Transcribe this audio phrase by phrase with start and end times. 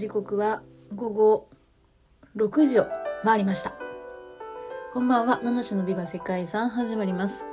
[0.00, 0.62] 時刻は
[0.94, 1.48] 午後
[2.34, 2.86] 6時を
[3.22, 3.74] 回りました。
[4.94, 7.44] こんばんは、七種のビバ世界遺産始まります。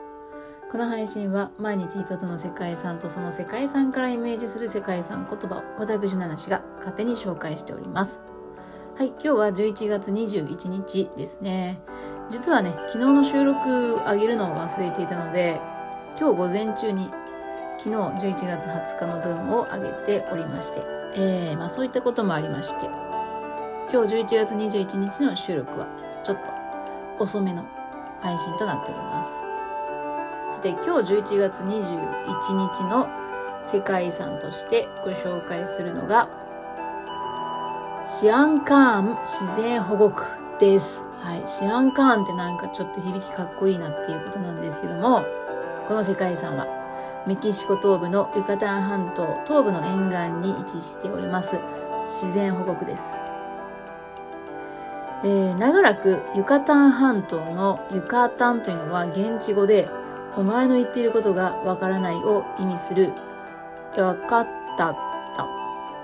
[0.72, 8.22] この配信は毎日一つの世界遺産とその世界遺産からイメージする世界遺産言葉を私七種が勝手に紹介しております。
[8.96, 11.82] はい、今日は11月21日ですね。
[12.30, 15.60] 実はね、昨日の収録上げるのを忘れていたので、
[16.18, 17.12] 今日午前中に
[17.80, 20.82] 昨日11月20日の分を上げておりまして、
[21.14, 22.86] えー、まあそういったこともありまして、
[23.94, 25.88] 今日11月21日の収録は
[26.24, 26.52] ちょっと
[27.24, 27.64] 遅めの
[28.20, 29.32] 配信となっております。
[30.50, 33.08] そして今日11月21日の
[33.64, 36.30] 世界遺産としてご紹介するのが、
[38.06, 40.24] シアンカーン自然保護区
[40.60, 41.06] です。
[41.20, 41.48] はい。
[41.48, 45.24] シアンカーンってなんかちょっと響きかっこいいなっていうことなんですけども、
[45.88, 46.77] この世界遺産は？
[47.26, 51.60] メキシコ東部のユカタン半島東部の沿岸に位置しております。
[52.08, 53.22] 自然保護区です。
[55.24, 59.90] えー、長らくユカタン半島のユカタンというのは現地語で
[60.36, 63.14] お前の言っていることがわからないを意味する。
[63.98, 64.58] わかった。
[64.78, 65.48] った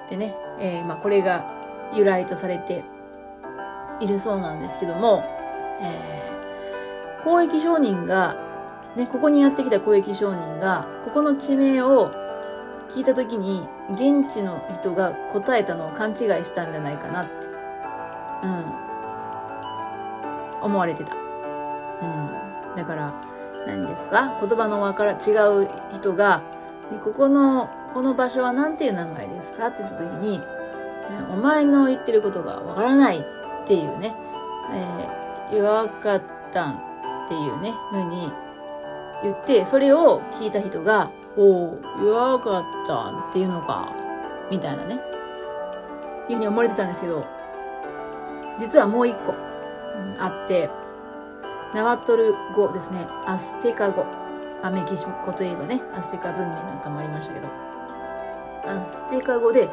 [0.10, 1.46] でね、えー、まあこれが
[1.94, 2.84] 由来とされて
[4.00, 5.24] いるそうなんですけども、
[5.80, 8.36] えー、交易商人が
[8.96, 12.12] ね、ここにやってきた交易商人が、ここの地名を
[12.90, 17.32] 聞いたときに、現地の人が答えたのを勘違いしたんじゃないかなって、
[18.44, 18.66] うん、
[20.62, 21.16] 思われてた。
[21.16, 21.18] う
[22.74, 22.76] ん。
[22.76, 23.14] だから、
[23.66, 24.38] 何ですか？
[24.42, 25.32] 言葉のわから、違
[25.64, 26.44] う人が、
[27.04, 29.68] ここの、この場所は何ていう名前ですか？
[29.68, 30.42] って言ったときに、
[31.32, 33.24] お前の言ってることがわからないっ
[33.66, 34.16] ていうね、
[34.72, 36.22] えー、弱かっ
[36.52, 36.78] たんっ
[37.28, 38.32] ていうね、ふうに
[39.24, 43.92] 言って、それを聞いた人が、おお、弱かったっていうのか、
[44.52, 45.00] みたいなね、
[46.30, 47.26] いうふうに思われてたんですけど、
[48.58, 50.70] 実はもう一個、うん、あって、
[51.74, 54.06] ナワトル語ですね、アステカ語。
[54.62, 57.48] あ、メキシコといえばね、アステカ文明なんかもありましたけど、
[58.66, 59.70] アステカ語で、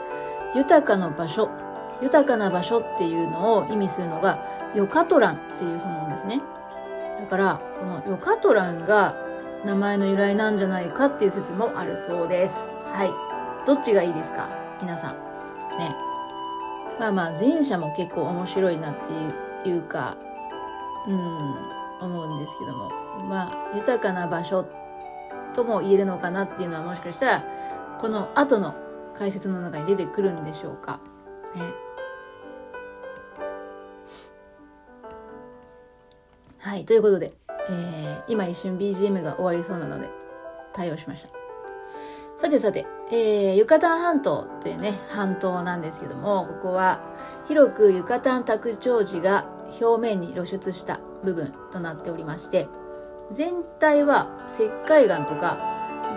[0.55, 1.51] 豊かな場所、
[2.01, 4.39] 豊かな場所っていうのを意味するのが、
[4.75, 6.41] ヨカトランっていうそうなんですね。
[7.21, 9.15] だから、このヨカトランが
[9.65, 12.67] 名前の由来なんじゃないかっていう説もあるそうです。
[12.87, 13.13] はい。
[13.67, 14.49] どっちがいいですか？
[14.81, 15.15] 皆さん。
[15.79, 15.95] ね。
[16.99, 19.35] まあまあ、前者も結構面白いなっていう
[19.77, 20.17] いうか、
[21.07, 21.55] うん、
[22.01, 22.91] 思うんですけども。
[23.29, 24.67] まあ、豊かな場所
[25.53, 27.45] とも言えるのかなっていうのはもしかしたら、
[28.01, 28.75] この後の
[29.15, 31.01] 解説の中に出てくるんでしょうか。
[31.55, 31.63] ね。
[36.59, 36.87] はい。
[36.87, 37.35] ということで、
[37.71, 40.11] えー、今一瞬 BGM が終わりそうなので
[40.73, 41.31] 対応しました。
[42.37, 47.01] さてさて、えー、ユカタン半島というね、半島なんですけども、ここは
[47.47, 49.45] 広くユカタン卓長地が
[49.81, 52.67] 表面に露出した部分となっておりまして、
[53.31, 55.59] 全体は石灰岩とか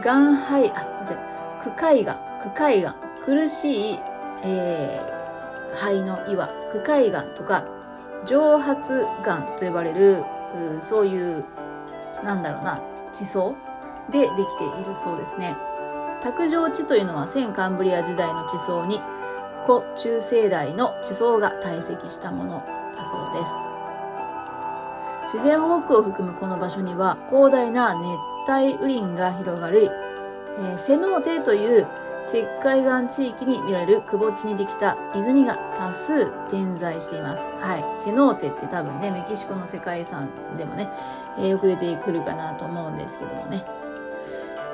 [0.03, 4.00] 岩灰、あ、じゃ区海岩、区海岩、苦しい、
[4.44, 7.66] えー、灰の岩、区海岩とか
[8.25, 11.46] 蒸発岩と呼ばれるうそういう、
[12.24, 12.81] なんだろうな、
[13.12, 13.56] 地層
[14.09, 15.56] でできているそうですね。
[16.22, 19.02] 卓上地というのは先カンブリア時代の地層に
[19.66, 22.64] 古中世代の地層が堆積したもの
[22.96, 23.53] だそうです。
[25.34, 28.08] 自然保護区を含むこの場所には広大な熱
[28.50, 29.90] 帯雨林が広がる、
[30.58, 31.88] えー、セノーテという
[32.24, 37.52] 石灰岩地域に見られる窪地にできた泉が多数点在しています。
[37.59, 37.86] はい。
[37.97, 40.90] セノーテって多分ね、メキシコの世界遺産でもね、
[41.38, 43.66] えー、よく出てくるかなと思うんですけどもね。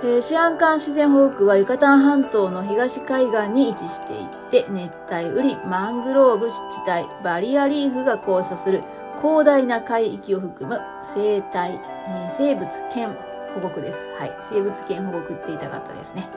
[0.01, 8.83] えー、シアンカン自然保護区はユカタン半島の東海岸に位置していて、熱帯雨林、マングローブ湿地帯、バリアリーフが交差する
[9.21, 13.17] 広大な海域を含む生態、えー、生物圏
[13.55, 14.09] 保護区です。
[14.17, 14.35] はい。
[14.41, 16.29] 生物圏保護区って言いたかったですね。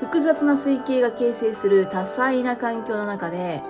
[0.00, 3.62] 複雑な水系が形成する多彩な環境の中で、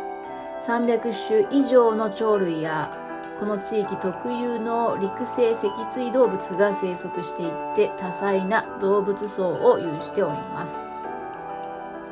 [0.62, 2.96] 300種以上の鳥類や、
[3.40, 10.84] この地域特有の陸生脊椎動物が生息していって多彩な動物層を有しております。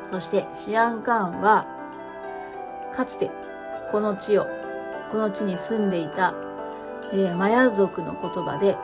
[0.03, 1.67] そしてシアンカーンは、
[2.91, 3.29] かつて
[3.91, 4.47] この地を、
[5.11, 6.33] この地に住んでいた、
[7.13, 8.75] えー、マヤ族の言葉で、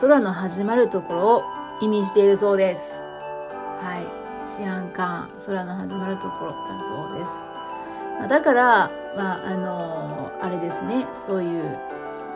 [0.00, 1.42] 空の始まるところを
[1.80, 3.02] 意味しているそうです。
[3.80, 4.46] はい。
[4.46, 7.38] シアンカーン、空の始まるところだそうです。
[8.20, 11.78] ま、だから、まあ、あのー、あれですね、そういう、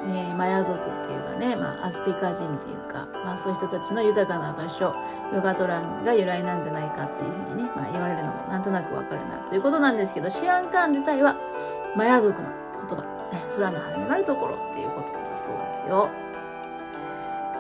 [0.04, 4.94] えー、マヤ族っていうかね、まあ、アステカ人っていうか、まあ、そういう人たちの豊かな場所、
[5.32, 11.36] ヨガトランが由来なんじゃないかっていうふうにね、まあ、言われるのもなんとなくわかるなということなんですけど、シアンカン自体は
[11.96, 12.48] マヤ族の
[12.88, 13.04] 言葉、
[13.54, 16.10] 空の始まるところっていうことだそうですよ。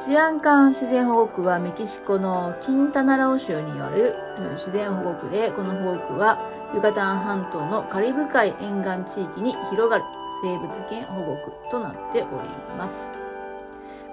[0.02, 4.14] シアンカン自然保護区はメキシコのキンタナラオ州による
[4.54, 6.40] 自然保護区で、この保護区は
[6.74, 10.04] ユカタン半島のカリブ海沿岸地域に広がる
[10.42, 12.48] 生物圏保護区となっており
[12.78, 13.12] ます。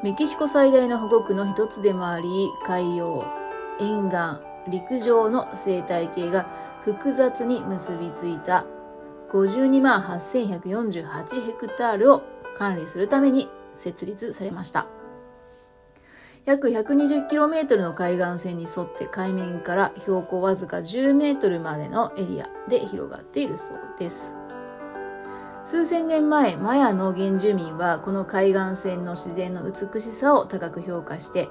[0.04, 3.24] メキシコ最大の保護区の一つでもあり、海洋、
[3.80, 6.48] 沿岸、陸上の生態系が
[6.81, 8.66] 複雑に結びついた
[9.31, 12.24] 52万8148ヘクタールを
[12.57, 14.86] 管理するために設立されました。
[16.47, 24.33] 約 120km の海岸線に沿って海面から標高わずか 10m までのエリアで広がっているそうです。
[25.65, 31.49] 数千年前、マヤの原住民はこの海岸線の自然の美しさを高く評価して、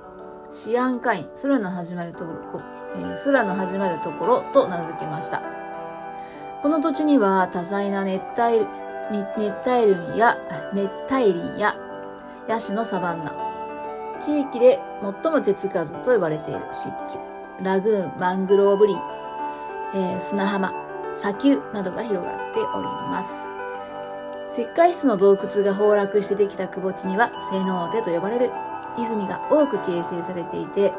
[0.51, 2.63] シアンカイン、空の始まるところ、
[2.95, 5.43] えー、空の始まるところと名付けました。
[6.63, 8.67] この土地には多彩な熱帯、
[9.11, 10.39] 熱帯林や、
[10.73, 11.77] 熱帯林や、
[12.49, 13.46] ヤシのサバンナ、
[14.19, 14.81] 地域で
[15.23, 17.19] 最も手つかずと呼ばれている湿地、
[17.63, 19.03] ラグーン、マングローブ林、
[19.95, 20.73] えー、砂浜、
[21.15, 23.49] 砂丘などが広がっております。
[24.49, 28.53] 石灰質の洞窟が崩落してできた窪地には、セノーテと呼ばれる
[28.99, 30.93] 泉が多く形成されていて、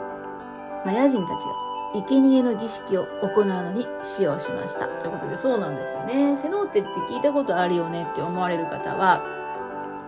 [0.85, 4.87] マヤ人たちが生贄の儀式を行うのに使用しました。
[4.87, 6.35] ということで、そうなんですよね。
[6.35, 9.21] セノーテって聞いたことあるよねって思われる方は、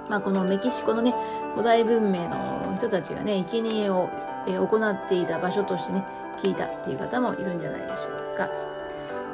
[0.09, 1.13] まあ、このメキシコのね、
[1.51, 4.09] 古代文明の人たちがね、生贄を、
[4.47, 6.03] 行っていた場所としてね、
[6.37, 8.49] 聞いたっていう方もいるんじゃないでしょうか。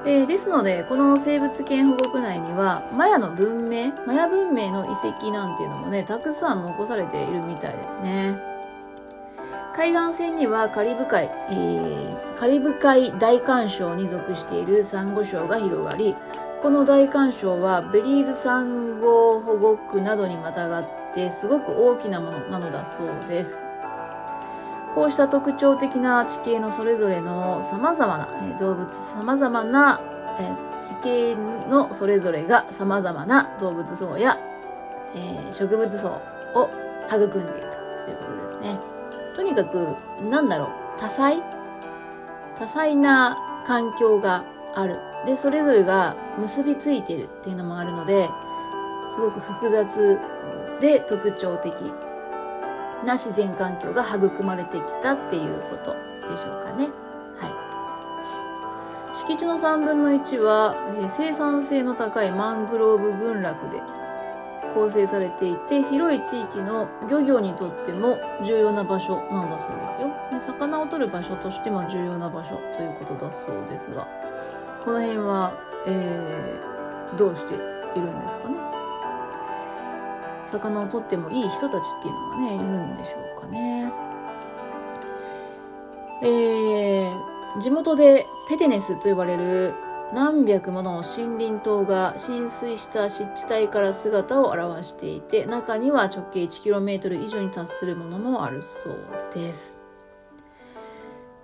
[0.05, 8.37] えー、ですので、この生物圏保護区内には、マヤの文明、マヤ文明の遺跡なんていうのもね、たくさん残されているみたいですね。
[9.73, 16.15] 海岸線にはカリブ海、えー、カリブ海大干渉に属しているサンゴ礁が広がり、
[16.65, 23.61] この大干渉はベリーズサンゴ保護区などにまたがってすごく大きなものなのだそうです。
[24.95, 30.01] こうした特徴的な地形のそれぞれの様々な動物、様々な
[30.81, 31.35] 地形
[31.69, 34.39] のそれぞれが様々な動物層や、
[35.51, 36.19] 植物層
[36.55, 36.71] を
[37.07, 38.79] 育んでいるということですね。
[39.35, 39.95] とにかく、
[40.31, 41.43] なんだろう、多彩？
[42.57, 44.99] 多彩な環境がある。
[45.25, 48.29] で、それぞれが結びついてるっていうのもあるので、
[49.11, 50.19] すごく複雑
[50.79, 51.73] で特徴的
[53.05, 55.95] な自然環境が育まれてきたっていうこと
[56.29, 56.89] でしょうかね。
[57.37, 57.47] は
[59.11, 59.15] い。
[59.15, 63.81] 敷地の3分の1は、え、生産性の高いマングローブ群落で
[64.73, 70.09] 構成されていて、広い地域の漁業にとっても重要な場所なんだそうですよ。
[70.31, 74.05] で魚を取る場所としても重要な場所ということだそうですが。
[74.85, 77.57] この辺は、えー、どうしてい
[78.01, 78.55] るんですかね？
[80.45, 83.91] 魚を取ってもいい人たちっていうのがね、いるんでしょうかね？
[86.21, 89.73] えー、地元でペテネスと呼ばれる
[90.13, 98.97] 何百もの森林島が浸水した湿地帯から姿を現していて、中には直径 1km 以上に達するものもあるそう
[99.33, 99.77] です。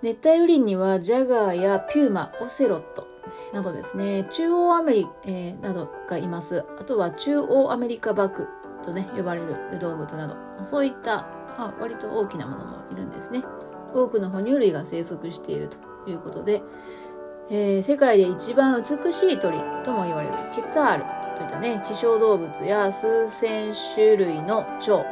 [0.00, 3.08] 熱帯雨林にはジャガーやピューマ、オセロット、
[3.52, 6.64] などですね、中央アメリカ、えー、などがいます。
[6.78, 8.48] あとは中央アメリカバク
[8.82, 13.42] とね、呼ばれる動物など、そういったあ割と大きなものもいるんですね。
[13.94, 16.62] 多くの哺乳類が生息しているということで、
[17.50, 21.04] えー、世界で一番美しい鳥とも言われるケツァール
[21.36, 25.04] といったね、希少動物や数千種類の蝶、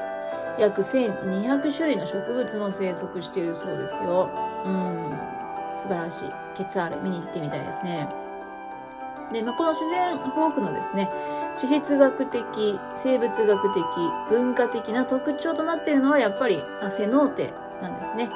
[0.58, 4.30] 約1200種類の植物も生息しているそうですよ。
[4.64, 5.39] うん
[5.80, 6.32] 素晴らしい。
[6.54, 8.08] ケツアール見に行ってみたいですね。
[9.32, 11.08] で、まあ、この自然保護区のですね、
[11.56, 13.84] 地質学的、生物学的、
[14.28, 18.30] 文化的な特徴となっているのはやっぱりセノーテなんですね。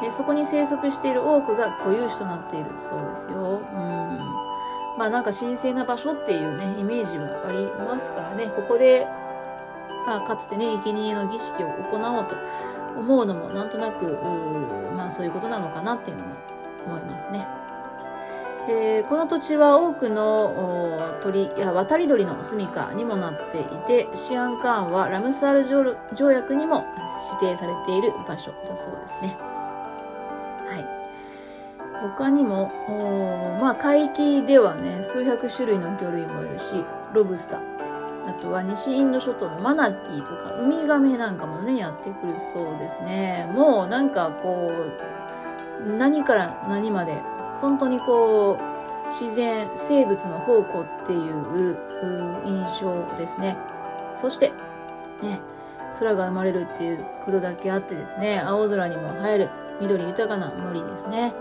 [0.00, 3.60] でそこに生息している多くが固有種となっているそうですよ。
[3.60, 4.18] うん。
[4.96, 9.08] まあなんか神聖な場所っていうね、イメージはありますからね、ここで、
[10.06, 12.36] まあ、かつてね、生贄の儀式を行おうと
[12.96, 14.20] 思うのもなんとなく、
[14.94, 16.36] まあそういうことなのかなっていうのも
[16.88, 17.46] 思いますね。
[18.70, 26.84] えー、この土地は多くの鳥や渡り鳥の住処にもなっていて、シアンカーンはラムサール条約にも
[27.40, 29.38] 指定されている場所だそうですね。
[30.66, 30.84] はい。
[32.16, 32.70] 他にも、
[33.60, 37.60] まあ、海域ではね、数百種類の魚類もいるし、ロブスター、
[38.28, 43.50] あとは西インド諸島のマナティーとかウミガメなんかもね、やってくるそうですね。
[43.54, 44.92] もうなんかこう、
[45.86, 47.22] 何から何まで、
[47.60, 51.78] 本当にこう、自然、生物の宝庫っていう
[52.44, 53.56] 印象ですね。
[54.14, 54.52] そして、
[55.22, 55.40] ね、
[55.98, 61.34] 空が生まれるっていうことだけあってですね、青空にも映える緑豊かな森ですね。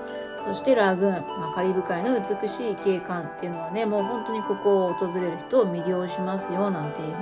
[0.46, 7.16] そしてラグーン、まあ、カリブ海の美しい景観っていうのはね、もう本当にここを訪れる人を魅了しますよ、なんていう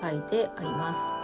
[0.00, 1.21] ふうに書いてあります。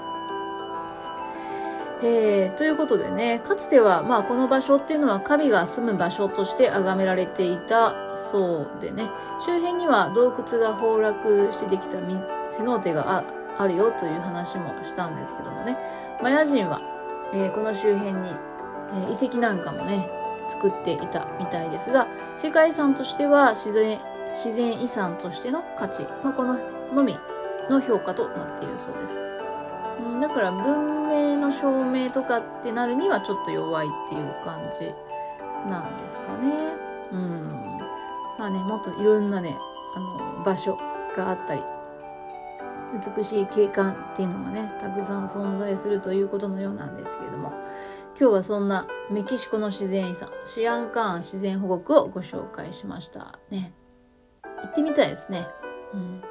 [2.00, 9.10] えー、ということでね、かつては、まあ、この場所っていうのは神が住む場所として崇められていたそうでね、
[9.44, 11.98] 周辺には洞窟が崩落してできた
[12.52, 13.24] セノーテが
[13.58, 15.76] あるよという話もしたんですけどもね、
[16.22, 16.80] マヤ人は、
[17.32, 18.30] えー、この周辺に、
[18.92, 20.08] えー、遺跡なんかもね、
[20.48, 24.00] 作っていたみたいですが、世界遺産としては自然、
[24.30, 26.58] 自然遺産としての価値、まあ、この
[26.94, 27.18] のみ
[27.68, 29.27] の評価となっているそうです。
[30.20, 34.94] だから文明の証明とかってなるにはちょっと弱いっていう感じ
[35.68, 36.74] なんですかね。
[37.12, 37.78] うん。
[38.38, 39.56] まあね、もっといろんなね、
[39.94, 40.76] あの、場所
[41.16, 41.62] があったり、
[43.16, 47.52] 美しい景観っていうのがね、たくさん存在するということのようなんですけれども、
[48.18, 53.38] 今日はそんなメキシコの自然遺産、シアンカーン自然保護区をご紹介しました。
[53.50, 53.72] ね。
[54.62, 55.46] 行ってみたいですね。
[55.92, 56.22] うん、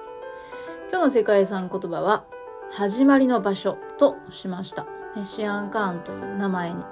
[0.90, 2.26] 今日の世界遺産言葉は、
[2.72, 4.86] 始まりの場所としました。
[5.16, 6.84] ね、シアンカーンという名前に、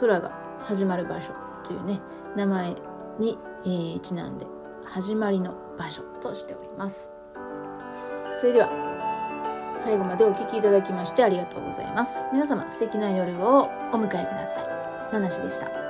[0.00, 1.32] 空が始まる場所
[1.66, 2.00] というね、
[2.36, 2.76] 名前
[3.18, 4.46] に、えー、ちなんで、
[4.84, 7.10] 始まりの場所としております。
[8.34, 8.70] それでは、
[9.76, 12.28] 最後までお聴きいただきましてありがとうございます。
[12.32, 15.12] 皆様素敵な夜をお迎えください。
[15.12, 15.89] ナナシでした。